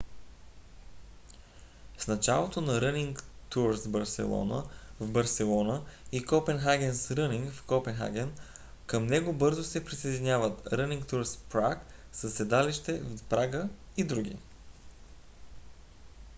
с 1.97 2.07
начало 2.07 2.45
от 2.45 2.55
running 2.55 3.21
tours 3.51 3.85
barcelona 3.97 4.67
в 4.99 5.11
барселона 5.11 5.85
и 6.11 6.25
copenhagen's 6.25 6.91
running 7.19 7.51
в 7.51 7.63
копенхаген 7.65 8.33
към 8.87 9.07
него 9.07 9.33
бързо 9.33 9.63
се 9.63 9.85
присъединяват 9.85 10.65
running 10.65 11.03
tours 11.11 11.39
prague 11.51 11.79
със 12.11 12.33
седалище 12.33 12.99
в 12.99 13.23
прага 13.23 13.69
и 13.97 14.03
други 14.03 14.37